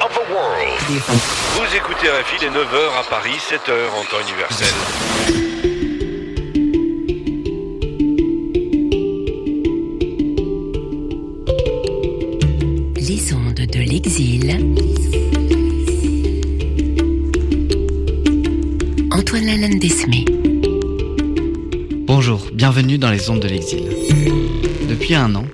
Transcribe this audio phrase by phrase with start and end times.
[0.00, 0.78] of the world.
[0.88, 4.68] Vous écoutez un fil est 9h à Paris, 7h en temps universel.
[12.96, 14.60] Les ondes de l'exil.
[19.10, 20.37] Antoine Lalanne Desmé.
[22.08, 23.84] Bonjour, bienvenue dans les ondes de l'exil.
[24.88, 25.44] Depuis un an,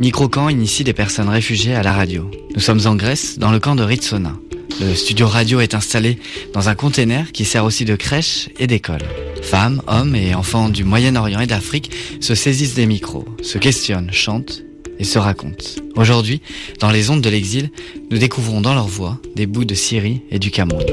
[0.00, 2.28] Microcamp initie des personnes réfugiées à la radio.
[2.52, 4.34] Nous sommes en Grèce, dans le camp de Ritsona.
[4.80, 6.18] Le studio radio est installé
[6.52, 9.04] dans un container qui sert aussi de crèche et d'école.
[9.40, 14.64] Femmes, hommes et enfants du Moyen-Orient et d'Afrique se saisissent des micros, se questionnent, chantent
[14.98, 15.64] et se racontent.
[15.94, 16.42] Aujourd'hui,
[16.80, 17.70] dans les ondes de l'exil,
[18.10, 20.84] nous découvrons dans leur voix des bouts de Syrie et du Cameroun.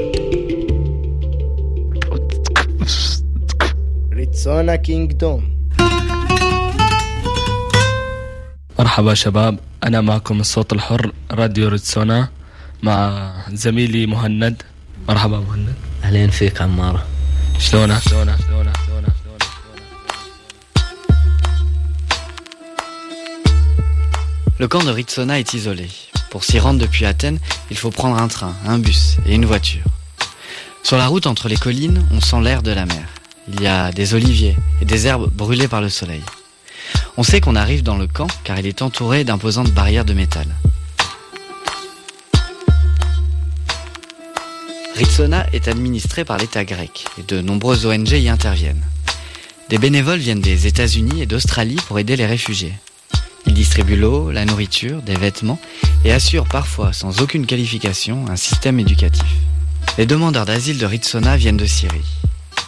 [4.37, 5.69] ريتسونا كينجدوم
[8.79, 12.29] مرحبا شباب أنا معكم الصوت الحر راديو ريتسونا
[12.83, 14.61] مع زميلي مهند
[15.09, 17.05] مرحبا مهند اهلين فيك عمارة
[17.59, 19.43] شلونك شلونك شلونك شلونك شلونك
[24.59, 25.89] Le camp de Ritsona est isolé.
[26.29, 27.39] Pour s'y rendre depuis Athènes,
[27.71, 29.83] il faut prendre un train, un bus et une voiture.
[30.83, 33.07] Sur la route entre les collines, on sent l'air de la mer.
[33.50, 36.22] Il y a des oliviers et des herbes brûlées par le soleil.
[37.16, 40.46] On sait qu'on arrive dans le camp car il est entouré d'imposantes barrières de métal.
[44.94, 48.84] Ritsona est administré par l'État grec et de nombreuses ONG y interviennent.
[49.68, 52.74] Des bénévoles viennent des États-Unis et d'Australie pour aider les réfugiés.
[53.46, 55.60] Ils distribuent l'eau, la nourriture, des vêtements
[56.04, 59.24] et assurent parfois sans aucune qualification un système éducatif.
[59.96, 62.04] Les demandeurs d'asile de Ritsona viennent de Syrie.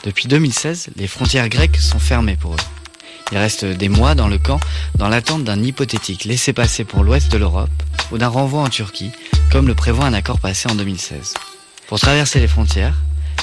[0.03, 2.65] Depuis 2016, les frontières grecques sont fermées pour eux.
[3.31, 4.59] Ils restent des mois dans le camp
[4.95, 7.71] dans l'attente d'un hypothétique laissez-passer pour l'ouest de l'Europe
[8.11, 9.11] ou d'un renvoi en Turquie,
[9.51, 11.33] comme le prévoit un accord passé en 2016.
[11.87, 12.95] Pour traverser les frontières,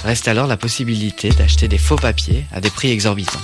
[0.05, 3.43] reste alors la possibilité d'acheter des faux papiers à des prix exorbitants.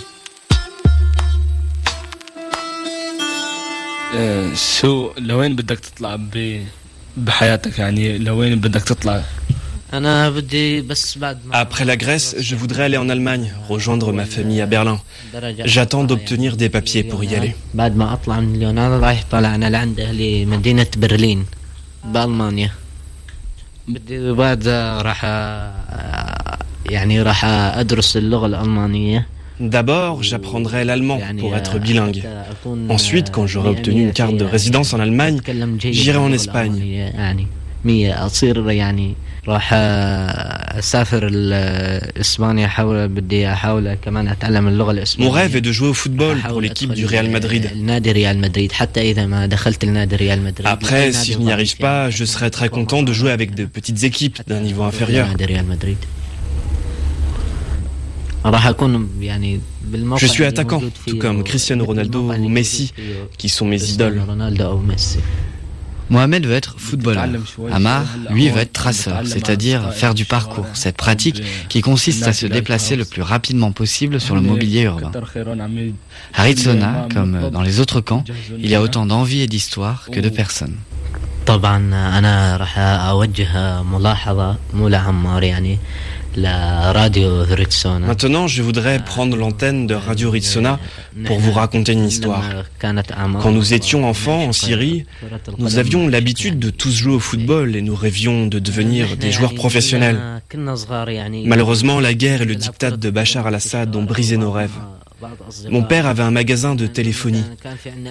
[4.15, 6.65] آه، شو لوين بدك تطلع ب
[7.17, 9.25] بحياتك يعني لوين بدك تطلع
[11.52, 15.00] Après la Grèce, je voudrais aller en Allemagne, rejoindre ma famille à Berlin.
[15.66, 17.56] J'attends d'obtenir des papiers pour y aller.
[29.60, 32.24] D'abord, j'apprendrai l'allemand pour être bilingue.
[32.90, 35.40] Ensuite, quand j'aurai obtenu une carte de résidence en Allemagne,
[35.80, 36.82] j'irai en Espagne.
[39.49, 39.71] الألمانية، يعني مية أصير يعني راح
[40.79, 45.89] أسافر ال- إسبانيا أحاول بدي أحاول كمان أتعلم اللغة الإسبانية Mon rêve est de jouer
[45.89, 47.73] au football pour أحاول l'équipe أدخل du Real Madrid.
[47.73, 51.39] النادي ريال مدريد حتى إذا ما دخلت النادي ريال مدريد Après, أي si نادي je
[51.39, 52.11] n'y ضعيف arrive يعني.
[52.11, 55.27] pas, je serai très content de jouer avec de petites équipes d'un niveau inférieur.
[55.29, 55.97] نادي ريال مدريد
[58.45, 62.37] راح أكون يعني بالموقع Je suis اللي attaquant, موجود tout فيه comme Cristiano Ronaldo بالموقع
[62.37, 64.29] اللي ou موجود Messi, فيه qui sont mes كريستيانو idoles.
[64.29, 65.19] رونالدو أو ميسي
[66.10, 67.28] Mohamed veut être footballeur.
[67.72, 72.46] Amar, lui, veut être traceur, c'est-à-dire faire du parcours, cette pratique qui consiste à se
[72.46, 75.12] déplacer le plus rapidement possible sur le mobilité urbain.
[76.34, 78.24] À Ritsona, comme dans les autres camps,
[78.58, 80.76] il y a autant d'envie et d'histoire que de personnes.
[81.47, 81.77] طبعا
[82.19, 85.79] انا راح اوجه ملاحظه مو لعمار يعني
[86.37, 90.79] لراديو ريتسونا Maintenant, je voudrais prendre l'antenne de Radio Ritsona
[91.25, 92.45] pour vous raconter une histoire.
[93.43, 95.05] Quand nous étions enfants en Syrie,
[95.59, 99.55] nous avions l'habitude de tous jouer au football et nous rêvions de devenir des joueurs
[99.55, 100.19] professionnels.
[101.53, 104.79] Malheureusement, la guerre et le diktat de Bachar al-Assad ont brisé nos rêves.
[105.71, 107.45] Mon père avait un magasin de téléphonie.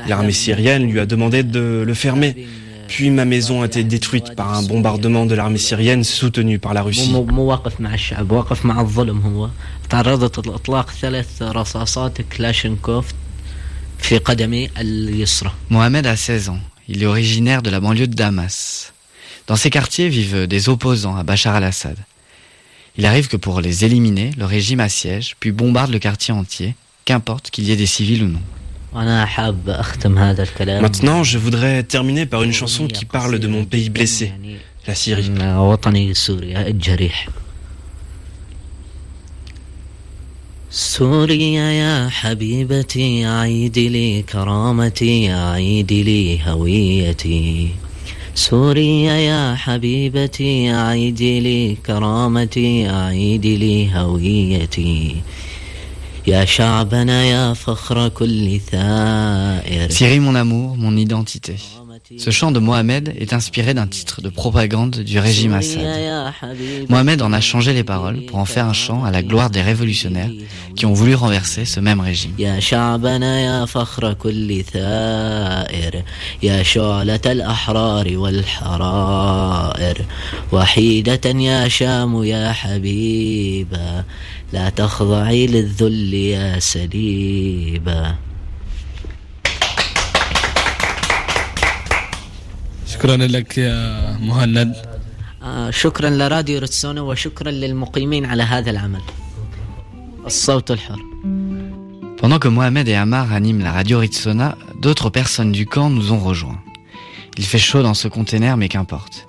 [0.09, 2.31] L'armée syrienne lui a demandé de le fermer.
[2.92, 6.82] Puis ma maison a été détruite par un bombardement de l'armée syrienne soutenue par la
[6.82, 7.10] Russie.
[15.70, 16.61] Mohamed a 16 ans.
[16.87, 18.93] Il est originaire de la banlieue de Damas.
[19.46, 21.96] Dans ces quartiers vivent des opposants à Bachar al-Assad.
[22.99, 26.75] Il arrive que pour les éliminer, le régime assiège, puis bombarde le quartier entier,
[27.06, 28.43] qu'importe qu'il y ait des civils ou non.
[28.94, 30.82] وأنا حاب أختم هذا الكلام.
[30.82, 34.32] Maintenant, je voudrais terminer par une chanson qui parle de mon pays blessé,
[34.86, 35.30] la Syrie.
[35.30, 37.28] من وطني سوريا الجريح.
[40.70, 47.68] سوريا يا حبيبتي عيدي لي كرامتي عيدي لي هويتي.
[48.34, 55.16] سوريا يا حبيبتي عيدي لي كرامتي عيدي لي هويتي.
[59.90, 61.56] Syrie, mon amour, mon identité.
[62.19, 65.82] Ce chant de Mohamed est inspiré d'un titre de propagande du régime Assad.
[66.88, 69.62] Mohamed en a changé les paroles pour en faire un chant à la gloire des
[69.62, 70.31] révolutionnaires
[70.76, 72.32] qui ont voulu renverser ce même régime.
[93.01, 94.75] شكرا لك يا مهند
[95.69, 99.01] شكرا لراديو رتسونا وشكرا للمقيمين على هذا العمل
[100.25, 101.00] الصوت الحر
[102.21, 106.18] Pendant que Mohamed et Amar animent la radio Ritsona, d'autres personnes du camp nous ont
[106.18, 106.59] rejoints.
[107.38, 109.27] Il fait chaud dans ce container, mais qu'importe.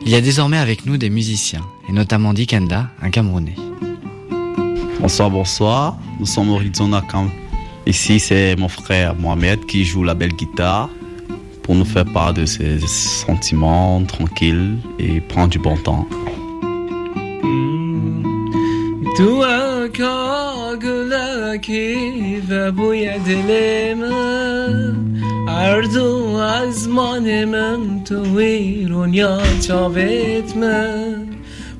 [0.00, 3.56] Il y a désormais avec nous des musiciens, et notamment Dikenda, un Camerounais.
[5.00, 5.98] Bonsoir, bonsoir.
[6.18, 7.28] Nous sommes au Ritsona Camp.
[7.86, 10.88] Ici, c'est mon frère Mohamed qui joue la belle guitare
[11.64, 16.06] pour nous faire part de ses sentiments tranquilles et prendre du bon temps.
[19.20, 20.00] خوشک
[27.20, 31.13] بونات بوی بلا سری من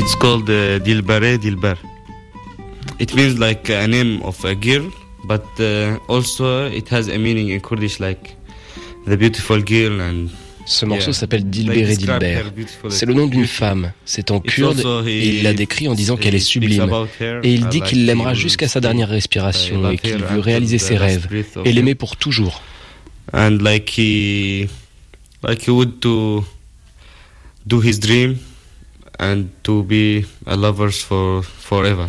[0.00, 1.76] It's called uh, Dilbare Dilbar.
[2.98, 4.90] It means like a name of a girl,
[5.24, 8.34] but uh, also it has a meaning in Kurdish like
[9.04, 10.30] the beautiful girl and
[10.64, 12.44] Ce morceau s'appelle Dilber et Dilber.
[12.88, 13.92] C'est le nom d'une femme.
[14.06, 16.90] C'est en kurde et il la décrit en disant qu'elle est sublime.
[17.42, 21.28] Et il dit qu'il l'aimera jusqu'à sa dernière respiration et qu'il veut réaliser ses rêves
[21.66, 22.62] et l'aimer pour toujours.
[23.34, 24.66] And like he,
[25.46, 26.42] like he would to
[27.66, 28.38] do his dream
[29.20, 32.06] and to be a lovers for forever.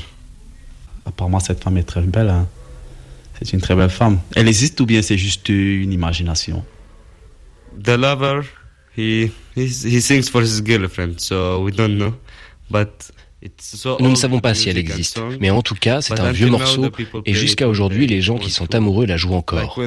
[1.05, 2.29] Apparemment, cette femme est très belle.
[2.29, 2.47] Hein.
[3.39, 4.19] C'est une très belle femme.
[4.35, 6.63] Elle existe ou bien c'est juste une imagination?
[7.77, 8.41] the lover
[8.95, 12.13] he he sings for his girlfriend so we don't know
[12.69, 13.11] but
[13.99, 16.91] Nous ne savons pas si elle existe, mais en tout cas, c'est un vieux morceau
[17.25, 19.79] et jusqu'à aujourd'hui, les gens qui sont amoureux la jouent encore.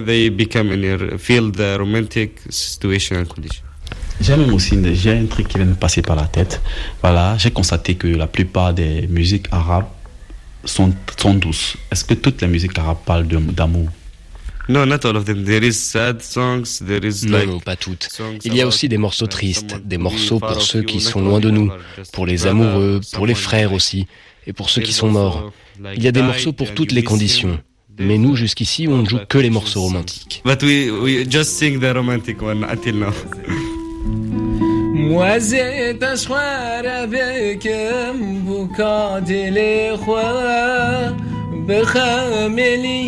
[4.21, 6.61] J'ai même aussi j'ai un truc qui vient me passer par la tête.
[7.03, 9.87] Voilà, j'ai constaté que la plupart des musiques arabes
[10.65, 11.77] sont, sont douces.
[11.91, 13.89] Est-ce que toutes les musiques arabes parlent d'amour?
[14.69, 15.45] Non, not all of them.
[15.45, 18.09] There is sad songs, there is non, non, pas toutes.
[18.45, 21.51] Il y a aussi des morceaux tristes, des morceaux pour ceux qui sont loin de
[21.51, 21.71] nous,
[22.13, 24.07] pour les amoureux, pour les frères aussi,
[24.47, 25.53] et pour ceux qui sont morts.
[25.97, 27.59] Il y a des morceaux pour toutes les conditions.
[27.99, 30.43] Mais nous, jusqu'ici, on ne joue que les morceaux romantiques.
[30.45, 33.13] But we, we just sing the romantic one until now.
[35.09, 38.17] موزيت خوار بكم
[41.69, 43.07] بخملینم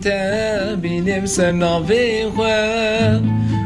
[0.00, 0.74] خوا.
[0.74, 3.20] بینم سر سنافي خوا.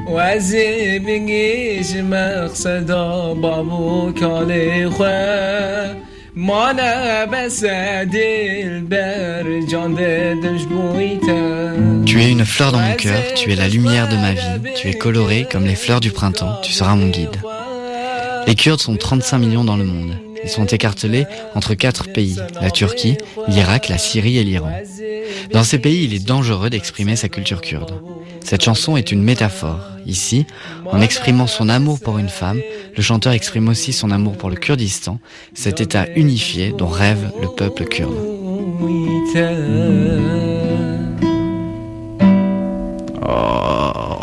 [0.08, 6.07] وزي بگیش مقصدا بابو كالي خوا.
[12.06, 14.86] Tu es une fleur dans mon cœur, tu es la lumière de ma vie, tu
[14.86, 17.42] es coloré comme les fleurs du printemps, tu seras mon guide.
[18.46, 20.16] Les Kurdes sont 35 millions dans le monde.
[20.44, 21.26] Ils sont écartelés
[21.56, 23.16] entre quatre pays, la Turquie,
[23.48, 24.70] l'Irak, la Syrie et l'Iran.
[25.52, 28.00] Dans ces pays, il est dangereux d'exprimer sa culture kurde.
[28.44, 29.80] Cette chanson est une métaphore.
[30.06, 30.46] Ici,
[30.86, 32.60] en exprimant son amour pour une femme,
[32.96, 35.20] le chanteur exprime aussi son amour pour le Kurdistan,
[35.52, 38.14] cet État unifié dont rêve le peuple kurde.
[43.26, 44.18] Oh,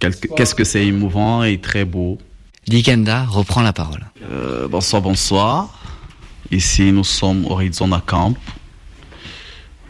[0.00, 2.18] qu'est-ce que c'est émouvant et très beau.
[2.66, 4.04] Dikenda reprend la parole.
[4.30, 5.78] Euh, bonsoir, bonsoir.
[6.50, 8.34] Ici, nous sommes au Arizona Camp,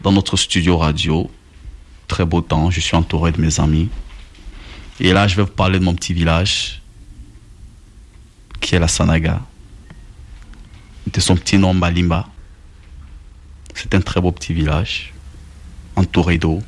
[0.03, 1.29] dans notre studio radio.
[2.07, 3.89] Très beau temps, je suis entouré de mes amis.
[4.99, 6.81] Et là, je vais vous parler de mon petit village,
[8.59, 9.41] qui est la Sanaga,
[11.11, 12.27] de son petit nom Malimba.
[13.75, 15.13] C'est un très beau petit village,
[15.95, 16.61] entouré d'eau,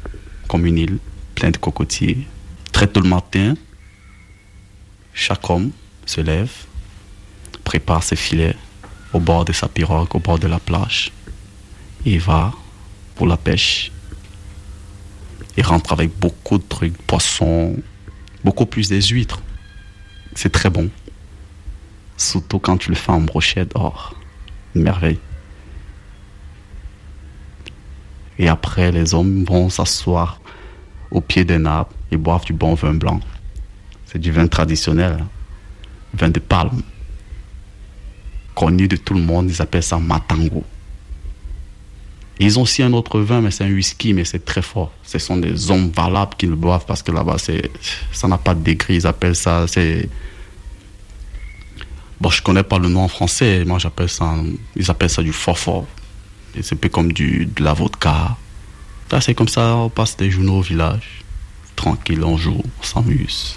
[0.48, 0.98] comme une île,
[1.36, 2.26] plein de cocotiers.
[2.72, 3.56] Très tôt le matin,
[5.14, 5.72] chaque homme
[6.06, 6.52] se lève,
[7.64, 8.56] prépare ses filets
[9.14, 11.12] au bord de sa pirogue, au bord de la plage.
[12.06, 12.54] Il va
[13.16, 13.92] pour la pêche.
[15.58, 17.76] Il rentre avec beaucoup de trucs, poissons,
[18.44, 19.42] beaucoup plus des huîtres.
[20.34, 20.90] C'est très bon.
[22.18, 23.72] Surtout quand tu le fais en brochette.
[23.76, 23.94] Oh,
[24.76, 25.20] une merveille.
[28.40, 30.40] Et après, les hommes vont s'asseoir
[31.12, 33.20] au pied d'un arbre et boivent du bon vin blanc.
[34.06, 35.28] C'est du vin traditionnel, hein.
[36.14, 36.82] vin de palme.
[38.56, 40.64] Connu de tout le monde, ils appellent ça matango.
[42.44, 44.92] Ils ont aussi un autre vin, mais c'est un whisky, mais c'est très fort.
[45.04, 47.38] Ce sont des hommes valables qui le boivent parce que là-bas,
[48.12, 48.96] ça n'a pas de degré.
[48.96, 49.66] Ils appellent ça.
[52.20, 53.64] Bon, je connais pas le nom en français.
[53.64, 54.34] Moi, j'appelle ça,
[54.76, 55.86] ils appellent ça du fort fort.
[56.60, 58.36] C'est un peu comme du, de la vodka.
[59.20, 61.24] C'est comme ça, on passe des journées au village.
[61.76, 63.56] Tranquille, on joue, on s'amuse.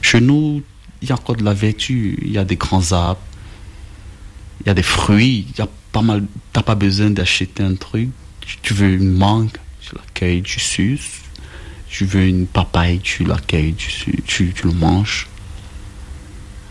[0.00, 0.62] Chez nous,
[1.02, 2.18] il y a encore de la vertu.
[2.22, 3.20] Il y a des grands arbres.
[4.62, 5.46] Il y a des fruits.
[5.50, 8.10] Il y a pas mal, t'as pas besoin d'acheter un truc.
[8.62, 9.50] Tu veux une mangue,
[9.80, 11.20] tu l'accueilles, tu suces.
[11.88, 15.28] Tu veux une papaye, tu l'accueilles, tu, tu, tu le manges.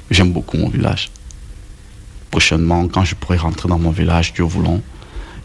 [0.10, 1.12] J'aime beaucoup mon village.
[2.31, 4.81] Prochainement, quand je pourrai rentrer dans mon village, Dieu voulant,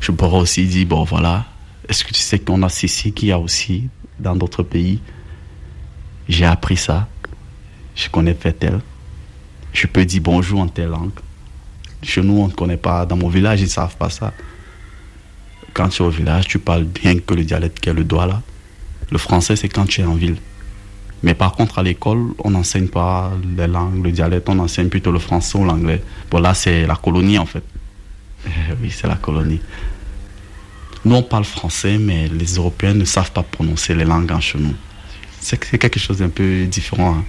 [0.00, 1.44] je pourrai aussi dire, bon voilà,
[1.88, 3.88] est-ce que tu sais qu'on a ceci qu'il y a aussi
[4.18, 5.00] dans d'autres pays?
[6.28, 7.08] J'ai appris ça.
[7.94, 8.80] Je connais Fetel.
[9.72, 11.12] Je peux dire bonjour en telle langue.
[12.02, 13.06] Chez nous, on ne connaît pas.
[13.06, 14.32] Dans mon village, ils ne savent pas ça.
[15.72, 18.26] Quand tu es au village, tu parles bien que le dialecte qui est le doigt
[18.26, 18.42] là.
[19.10, 20.36] Le français, c'est quand tu es en ville.
[21.22, 25.10] Mais par contre, à l'école, on n'enseigne pas les langues, le dialecte, on enseigne plutôt
[25.10, 26.02] le français ou l'anglais.
[26.30, 27.64] Bon, là, c'est la colonie en fait.
[28.80, 29.60] oui, c'est la colonie.
[31.04, 34.58] Nous, on parle français, mais les Européens ne savent pas prononcer les langues en chez
[34.58, 34.74] nous.
[35.40, 37.16] C'est quelque chose d'un peu différent.
[37.18, 37.24] Hein.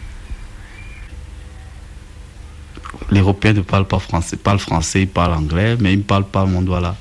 [3.09, 6.45] L'Européen ne parle pas français, parle français, il parle anglais, mais il ne parle pas
[6.45, 6.95] mon là.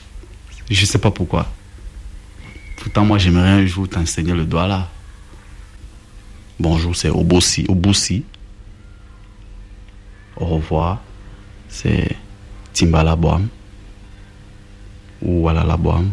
[0.71, 1.47] Je ne sais pas pourquoi.
[2.77, 4.89] Pourtant, moi, j'aimerais un jour t'enseigner le là.
[6.59, 7.67] Bonjour, c'est Obosi.
[10.37, 11.01] Au revoir,
[11.69, 12.17] c'est
[12.73, 13.49] Timbala Boam.
[15.23, 16.11] Ou Alala Boam.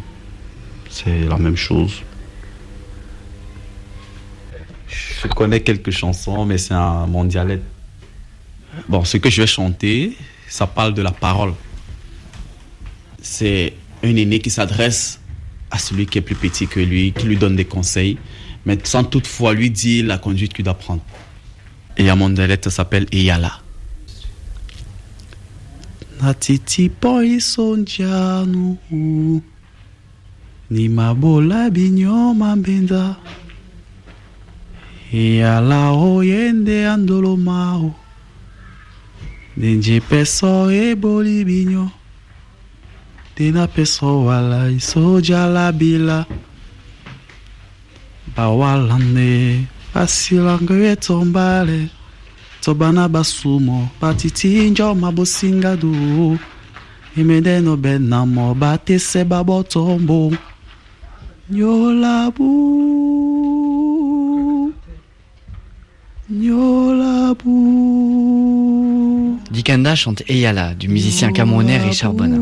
[0.89, 2.01] C'est la même chose.
[4.87, 7.72] Je connais quelques chansons, mais c'est mon dialecte.
[8.87, 11.53] Bon, ce que je vais chanter, ça parle de la parole.
[13.21, 15.19] C'est un aîné qui s'adresse
[15.71, 18.17] à celui qui est plus petit que lui, qui lui donne des conseils,
[18.65, 21.01] mais sans toutefois lui dire la conduite qu'il doit prendre.
[21.97, 23.59] Et à mon ça s'appelle Eyala.
[26.21, 28.77] Natiti poi sondianu
[30.71, 33.17] ni mabola binyo mambenda
[35.11, 37.93] Eyala oyende andolomao
[39.55, 41.91] Ninje pessoa e bolibinho.
[43.35, 45.71] Tena peso lá e soja la
[48.35, 51.89] ba walane, basilangwe tombale.
[52.61, 56.39] Tobana basumo, batiti mabusingadu
[57.15, 60.31] imede Imedeno benamo, bate se babotombo.
[61.49, 62.51] Nyolabu.
[66.29, 67.53] Nyolabu.
[69.53, 72.41] Dikanda chante Eyala du musicien camerounais Richard Bonin.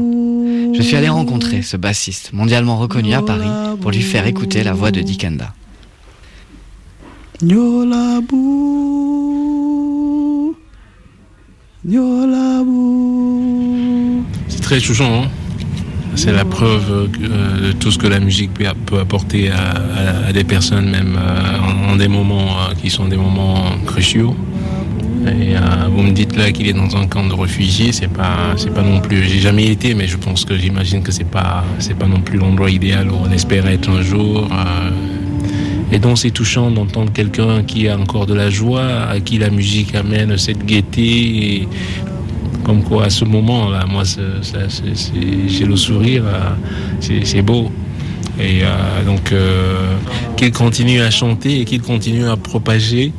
[0.74, 3.50] Je suis allé rencontrer ce bassiste mondialement reconnu à Paris
[3.82, 5.54] pour lui faire écouter la voix de Dikanda.
[14.48, 15.28] C'est très touchant, hein
[16.16, 20.90] c'est la preuve euh, de tout ce que la musique peut apporter à, des personnes,
[20.90, 24.36] même euh, en, des moments euh, qui sont des moments cruciaux.
[25.28, 25.56] Et
[25.90, 28.82] vous me dites là qu'il est dans un camp de réfugiés, c'est pas, c'est pas
[28.82, 29.24] non plus.
[29.24, 32.38] J'ai jamais été, mais je pense que j'imagine que c'est pas, c'est pas non plus
[32.38, 34.48] l'endroit idéal où on espère être un jour.
[35.92, 39.50] et donc c'est touchant d'entendre quelqu'un qui a encore de la joie, à qui la
[39.50, 41.68] musique amène cette gaieté,
[42.64, 46.24] comme quoi, à ce moment-là, moi, j'ai le sourire,
[47.00, 47.72] c'est beau.
[48.40, 49.96] Et euh, donc, euh,
[50.38, 53.12] qu'il continue à chanter et qu'il continue à propager,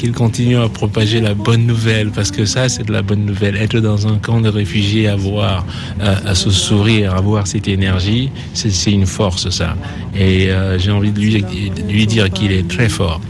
[0.00, 3.54] qu'il continue à propager la bonne nouvelle, parce que ça, c'est de la bonne nouvelle.
[3.56, 5.66] Être dans un camp de réfugiés, avoir
[6.00, 9.76] à se sourire, avoir cette énergie, c'est une force, ça.
[10.14, 13.20] Et euh, j'ai envie de lui, de lui dire qu'il est très fort.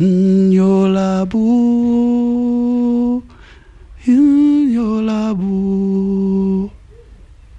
[0.00, 3.22] O nyola bu
[4.08, 6.70] nyola bu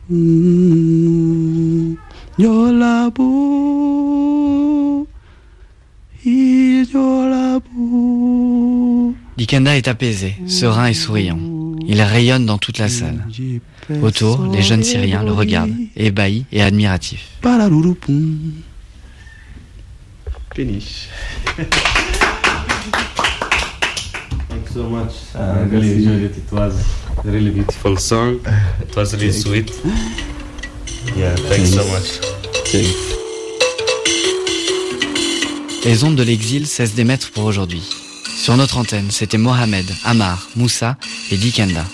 [0.10, 1.96] Mm,
[2.38, 3.30] Yolabo.
[7.84, 9.16] Yolabo.
[9.38, 11.40] Dikenda est apaisé, serein et souriant.
[11.88, 13.26] Il rayonne dans toute la salle.
[14.02, 17.30] Autour, les jeunes Syriens le regardent, ébahis et admiratifs.
[20.54, 21.08] Finish.
[24.74, 25.12] So much.
[25.36, 26.36] I really enjoyed it.
[26.36, 26.74] It was
[27.24, 28.40] a really beautiful song.
[28.82, 29.72] It was really sweet.
[31.16, 32.20] Yeah, thanks so much.
[35.86, 37.84] Les ondes de l'exil cessent d'émettre pour aujourd'hui.
[38.36, 40.98] Sur notre antenne, c'était Mohamed, Amar, Moussa
[41.30, 41.86] et Dikenda.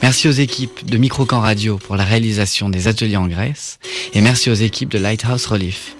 [0.00, 3.78] Merci aux équipes de Microcamp Radio pour la réalisation des ateliers en Grèce
[4.14, 5.94] et merci aux équipes de Lighthouse Relief.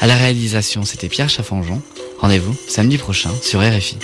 [0.00, 1.82] À la réalisation, c'était Pierre Chaffanjon.
[2.24, 3.98] Rendez-vous samedi prochain sur RFI.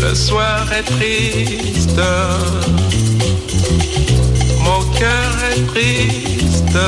[0.00, 2.00] Le soir est triste,
[4.64, 6.78] mon cœur est triste,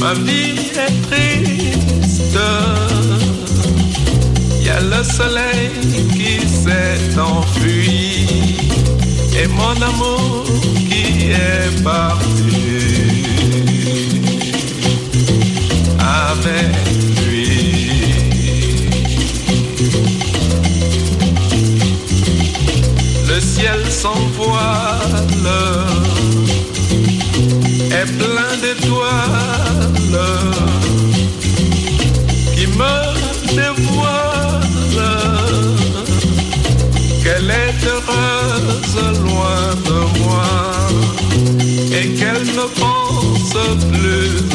[0.00, 2.38] ma vie est triste.
[4.60, 5.70] Il y a le soleil
[6.12, 8.26] qui s'est enfui
[9.34, 10.44] et mon amour
[10.90, 12.93] qui est parti
[23.26, 25.50] Le ciel sans voile
[27.90, 29.94] est plein d'étoiles
[32.54, 32.96] qui me
[33.54, 35.04] dévoilent
[37.22, 40.52] qu'elle est heureuse loin de moi
[41.92, 43.56] et qu'elle ne pense
[43.90, 44.53] plus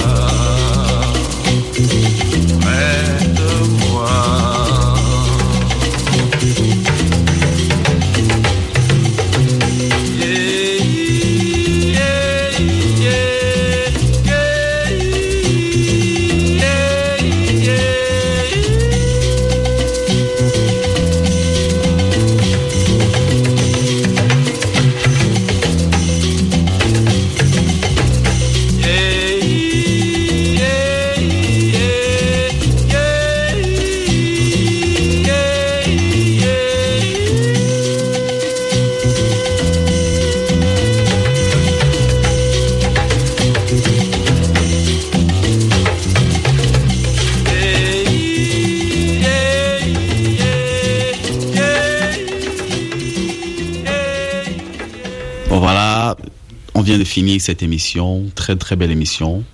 [57.15, 59.45] finir cette émission, très très belle émission.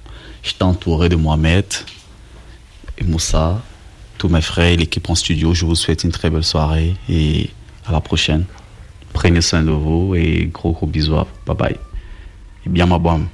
[0.42, 1.66] J'étais entouré de Mohamed
[2.98, 3.62] et Moussa,
[4.18, 5.54] tous mes frères et l'équipe en studio.
[5.54, 7.52] Je vous souhaite une très belle soirée et
[7.86, 8.46] à la prochaine.
[9.14, 11.14] Prenez soin de vous et gros gros bisous.
[11.46, 11.76] Bye bye.
[12.66, 13.28] Et bien ma bonne.